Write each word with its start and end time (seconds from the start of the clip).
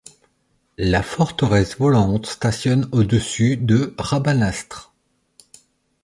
La 0.79 1.03
forteresse 1.03 1.75
volante 1.77 2.25
stationne 2.25 2.89
au-dessus 2.91 3.55
de 3.55 3.93
Rabanastre. 3.99 4.95